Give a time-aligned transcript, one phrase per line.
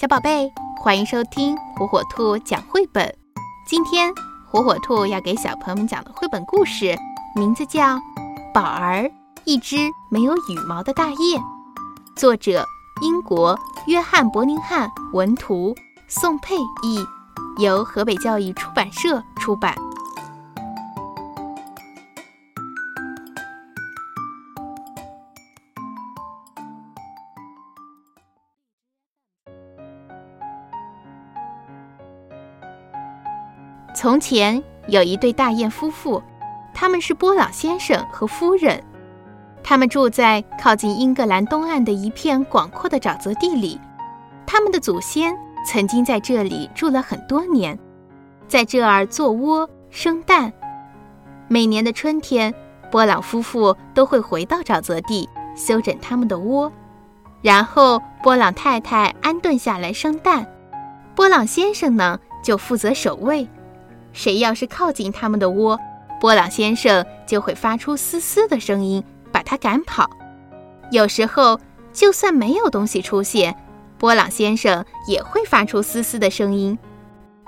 [0.00, 0.48] 小宝贝，
[0.80, 3.12] 欢迎收听火火兔讲绘本。
[3.66, 4.14] 今天
[4.48, 6.96] 火火兔要给小朋友们讲的绘本故事，
[7.34, 7.96] 名字叫
[8.54, 9.10] 《宝儿：
[9.42, 9.76] 一只
[10.08, 11.42] 没有羽毛的大雁》，
[12.14, 12.64] 作者
[13.00, 13.58] 英国
[13.88, 15.74] 约翰·伯宁汉，文图
[16.06, 16.54] 宋佩
[16.84, 17.04] 译，
[17.60, 19.74] 由河北教育出版社出版。
[34.00, 36.22] 从前有一对大雁夫妇，
[36.72, 38.80] 他们是波朗先生和夫人。
[39.60, 43.80] 他们住在靠近英格兰东岸的一片广阔的沼泽地里。
[44.46, 47.76] 他们的祖先曾经在这里住了很多年，
[48.46, 50.52] 在这儿做窝生蛋。
[51.48, 52.54] 每年的春天，
[52.92, 56.72] 波朗夫妇都会回到沼泽地修整他们的窝，
[57.42, 60.46] 然后波朗太太安顿下来生蛋，
[61.16, 63.48] 波朗先生呢就负责守卫。
[64.12, 65.78] 谁要是靠近他们的窝，
[66.20, 70.08] 波朗先生就会发出嘶嘶的声音，把他赶跑。
[70.90, 71.60] 有时候，
[71.92, 73.54] 就算没有东西出现，
[73.98, 76.78] 波朗先生也会发出嘶嘶的声音。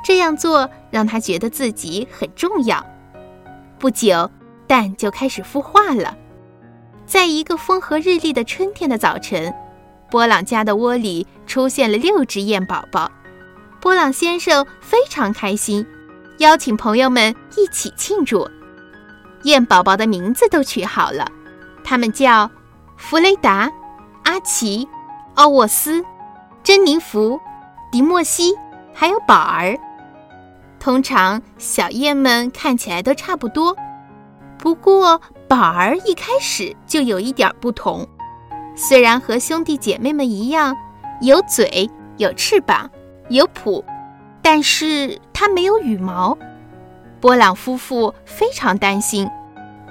[0.05, 2.85] 这样做让他觉得自己很重要。
[3.79, 4.31] 不久，
[4.67, 6.17] 蛋就开始孵化了。
[7.07, 9.53] 在一个风和日丽的春天的早晨，
[10.11, 13.11] 波朗家的窝里出现了六只燕宝宝。
[13.81, 15.87] 波朗先生非常开心。
[16.41, 18.49] 邀请朋友们一起庆祝，
[19.43, 21.31] 燕宝宝的名字都取好了，
[21.85, 22.51] 他们叫
[22.97, 23.71] 弗雷达、
[24.25, 24.89] 阿奇、
[25.35, 26.03] 奥沃斯、
[26.63, 27.39] 珍妮弗、
[27.93, 28.55] 迪莫西，
[28.95, 29.79] 还有宝儿。
[30.79, 33.77] 通常小燕们看起来都差不多，
[34.57, 38.09] 不过宝儿一开始就有一点不同。
[38.75, 40.75] 虽然和兄弟姐妹们一样，
[41.21, 42.91] 有嘴、有翅膀、
[43.29, 43.85] 有蹼。
[44.43, 46.37] 但是它没有羽毛，
[47.19, 49.27] 波朗夫妇非常担心。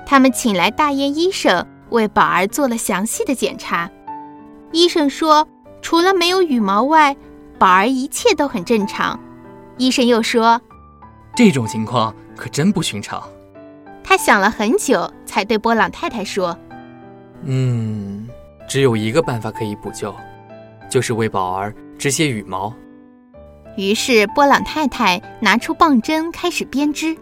[0.06, 3.90] 他们请来大雁医生为宝儿做了详细的检查。
[4.72, 5.48] 医生说，
[5.82, 7.18] 除了没有羽毛外，
[7.58, 9.20] 宝儿一切都很正常。
[9.78, 10.62] 医生又说，
[11.36, 13.20] 这种情况可真不寻常。
[14.04, 16.56] 他想了很久，才对波朗太太说
[17.42, 18.30] ：“嗯，
[18.68, 20.14] 只有一个办法可以补救，
[20.88, 22.72] 就是为宝儿织些羽毛。”
[23.76, 27.16] 于是波朗太太拿出棒针开始编织。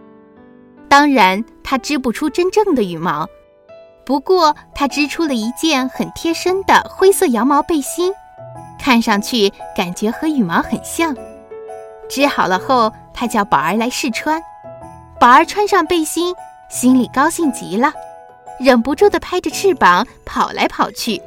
[0.89, 3.27] 当然，她织不出真正的羽毛，
[4.05, 8.13] 不过她织出了一件很贴身的灰色羊毛背心，
[8.79, 11.15] 看上去感觉和羽毛很像。
[12.09, 14.41] 织好了后，她叫宝儿来试穿。
[15.19, 16.33] 宝儿穿上背心，
[16.69, 17.91] 心里高兴极了，
[18.59, 21.21] 忍不住地拍着翅膀跑来跑去。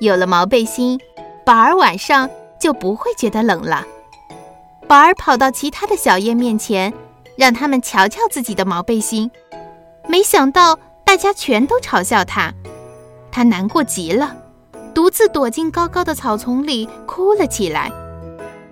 [0.00, 0.98] 有了毛背心，
[1.44, 3.84] 宝儿晚上就不会觉得冷了。
[4.88, 6.94] 宝儿跑到其他的小燕面前，
[7.36, 9.30] 让他们瞧瞧自己的毛背心。
[10.08, 12.54] 没想到大家全都嘲笑他，
[13.30, 14.34] 他难过极了，
[14.94, 17.92] 独自躲进高高的草丛里哭了起来。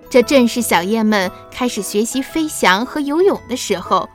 [0.09, 4.09] 这正是小燕们开始学习飞翔和游泳的时候，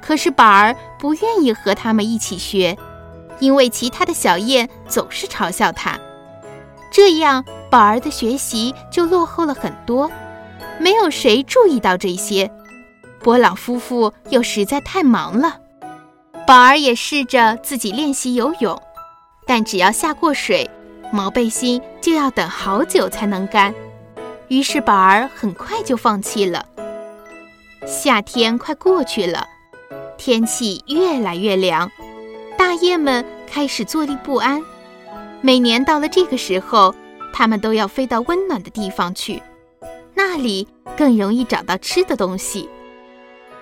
[0.00, 2.74] 可是宝儿不愿意和他们一起学，
[3.38, 5.98] 因为其他的小燕总是嘲笑他，
[6.90, 10.10] 这样宝儿的学习就落后了很多。
[10.78, 12.50] 没有谁注意到这些，
[13.20, 15.58] 波朗夫妇又实在太忙了。
[16.46, 18.80] 宝儿也试着自己练习游泳，
[19.46, 20.68] 但只要下过水，
[21.10, 23.74] 毛背心就要等好久才能干。
[24.48, 26.66] 于是宝儿很快就放弃了。
[27.86, 29.46] 夏天快过去了，
[30.18, 31.90] 天气越来越凉，
[32.58, 34.62] 大雁们开始坐立不安。
[35.40, 36.94] 每年到了这个时候，
[37.32, 39.42] 它们都要飞到温暖的地方去。
[40.14, 40.66] 那里
[40.96, 42.68] 更容易找到吃的东西。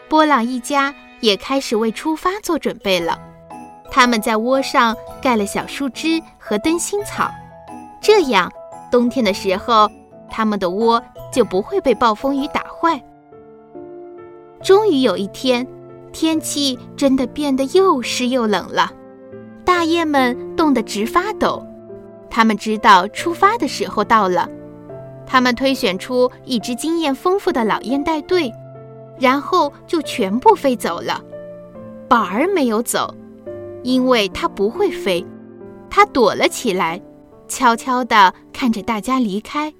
[0.09, 3.19] 波朗一家也开始为出发做准备了。
[3.91, 7.31] 他们在窝上盖了小树枝和灯芯草，
[8.01, 8.51] 这样
[8.91, 9.91] 冬天的时候，
[10.31, 11.03] 他们的窝
[11.33, 13.03] 就不会被暴风雨打坏。
[14.63, 15.67] 终于有一天，
[16.13, 18.93] 天气真的变得又湿又冷了，
[19.65, 21.63] 大雁们冻得直发抖。
[22.31, 24.49] 他们知道出发的时候到了。
[25.27, 28.53] 他们推选出一支经验丰富的老雁带队，
[29.19, 31.21] 然后就全部飞走了。
[32.09, 33.15] 宝儿没有走，
[33.83, 35.25] 因为他不会飞，
[35.89, 37.01] 他躲了起来，
[37.49, 39.73] 悄悄地看着大家离开。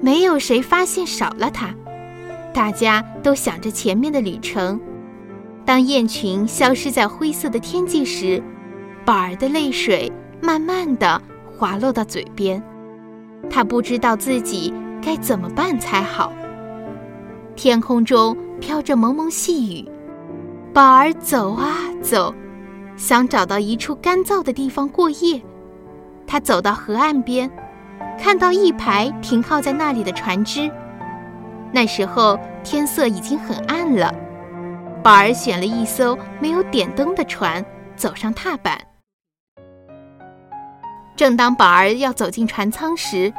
[0.00, 1.74] 没有谁发现少了他，
[2.52, 4.80] 大家都想着前面的旅程。
[5.64, 8.42] 当雁群消失在灰色的天际时，
[9.04, 10.10] 宝儿的泪水
[10.40, 11.20] 慢慢地
[11.56, 12.62] 滑落到嘴边。
[13.50, 14.72] 他不知道自己
[15.02, 16.32] 该怎么办才好。
[17.54, 19.88] 天空中飘着蒙蒙细雨，
[20.72, 22.34] 宝儿走啊走，
[22.96, 25.40] 想找到一处干燥的地方过夜。
[26.26, 27.50] 他走到河岸边，
[28.18, 30.70] 看到一排停靠在那里的船只。
[31.72, 34.14] 那时候天色已经很暗了，
[35.02, 37.64] 宝儿选了一艘没有点灯的船，
[37.96, 38.78] 走上踏板。
[41.14, 43.32] 正当宝儿要走进船舱时，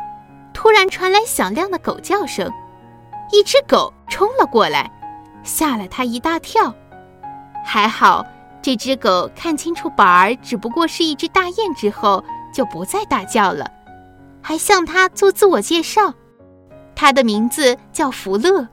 [0.54, 2.52] 突然传来响亮的狗叫声，
[3.31, 4.92] 一只狗冲了过来，
[5.44, 6.74] 吓了他一大跳。
[7.66, 8.25] 还好，
[8.62, 12.24] 这只狗看清楚宝儿只不过是一只大雁之后，
[12.54, 13.70] 就不再大叫了，
[14.42, 16.14] 还向他做自我介绍。
[16.96, 18.68] 他的名字叫福乐。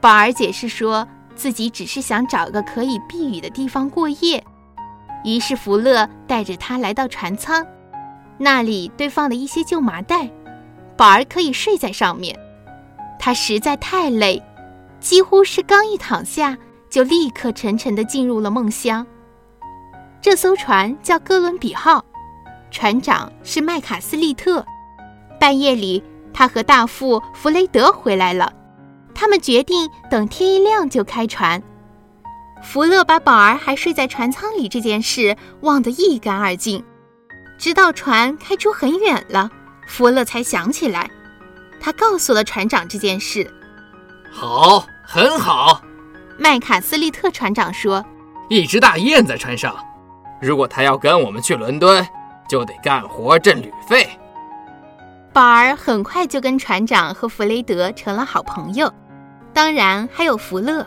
[0.00, 4.42] 宝儿解释说自己只是想找个可以避雨的地方过夜，
[5.24, 7.66] 于是福乐带着他来到船舱。
[8.42, 10.28] 那里堆放了一些旧麻袋，
[10.96, 12.36] 宝儿可以睡在上面。
[13.16, 14.42] 他实在太累，
[14.98, 16.58] 几乎是刚一躺下，
[16.90, 19.06] 就立刻沉沉地进入了梦乡。
[20.20, 22.04] 这艘船叫哥伦比号，
[22.72, 24.66] 船长是麦卡斯利特。
[25.38, 26.02] 半夜里，
[26.32, 28.52] 他和大副弗雷德回来了，
[29.14, 31.62] 他们决定等天一亮就开船。
[32.60, 36.84] 福勒把宝儿还睡在船舱里这件事忘得一干二净。
[37.62, 39.48] 直到船开出很远了，
[39.86, 41.08] 福勒才想起来，
[41.80, 43.48] 他告诉了船长这件事。
[44.32, 45.80] 好，很好，
[46.36, 48.04] 麦卡斯利特船长说
[48.50, 49.76] ：“一只大雁在船上，
[50.40, 52.04] 如果他要跟我们去伦敦，
[52.48, 54.10] 就得干活挣旅费。”
[55.32, 58.92] 宝儿很快就跟船长和弗雷德成了好朋友，
[59.52, 60.84] 当然还有福勒。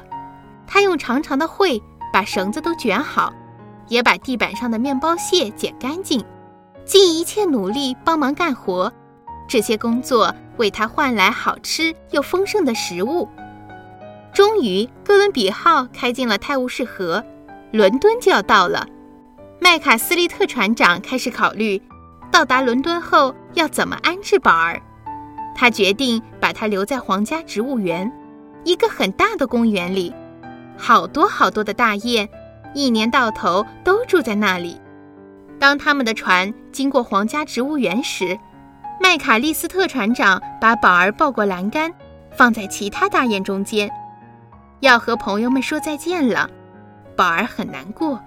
[0.68, 1.82] 他用长长的喙
[2.12, 3.32] 把绳子都卷好，
[3.88, 6.22] 也把地板上的面包屑捡干净。
[6.86, 8.94] 尽一切努力帮忙干活，
[9.48, 13.28] 这些工作为他换来好吃又丰盛的食物。
[14.32, 17.24] 终于，哥伦比号开进了泰晤士河，
[17.72, 18.88] 伦敦就要到了。
[19.60, 21.82] 麦卡斯利特船长开始考虑，
[22.32, 24.80] 到达伦敦后要怎么安置宝儿。
[25.56, 28.12] 他决定把他留在皇家植物园，
[28.64, 30.14] 一个很大的公园里，
[30.78, 32.30] 好多好多的大雁，
[32.74, 34.80] 一年到头都住在那里。
[35.66, 38.38] 当他们的船经过皇家植物园时，
[39.02, 41.92] 麦卡利斯特船长把宝儿抱过栏杆，
[42.30, 43.90] 放在其他大雁中间，
[44.82, 46.48] 要和朋友们说再见了。
[47.16, 48.22] 宝儿很难过，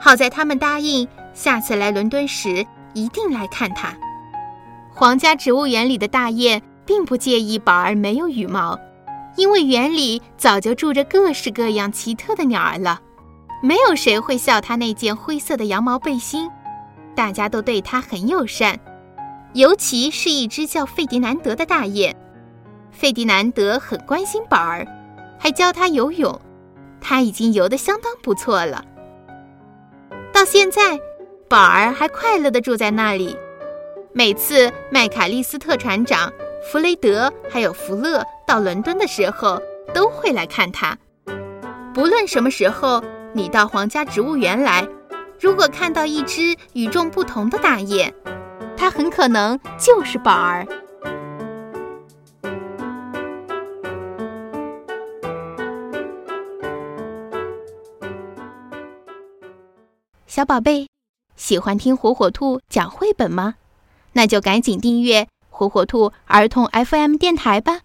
[0.00, 3.92] 好在他们答应下次来伦敦时一定来看他。
[4.88, 8.78] 皇家植物园里的大雁并不介意宝儿没有羽毛，
[9.34, 13.00] 因为园里早就住着各式各样奇特的鸟儿了。
[13.64, 16.50] 没有谁会笑他那件灰色的羊毛背心，
[17.14, 18.76] 大家都对他很友善，
[19.52, 22.14] 尤其是一只叫费迪南德的大雁。
[22.90, 24.84] 费迪南德很关心宝儿，
[25.38, 26.40] 还教他游泳，
[27.00, 28.84] 他已经游得相当不错了。
[30.32, 30.98] 到现在，
[31.48, 33.36] 宝儿还快乐地住在那里。
[34.12, 36.32] 每次麦卡利斯特船长、
[36.64, 39.62] 弗雷德还有福勒到伦敦的时候，
[39.94, 40.98] 都会来看他。
[41.94, 43.00] 不论什么时候。
[43.34, 44.86] 你到皇家植物园来，
[45.40, 48.12] 如果看到一只与众不同的大雁，
[48.76, 50.66] 它很可能就是宝儿。
[60.26, 60.88] 小宝贝，
[61.36, 63.54] 喜欢听火火兔讲绘本吗？
[64.12, 67.80] 那就赶紧订阅火火兔儿童 FM 电台吧。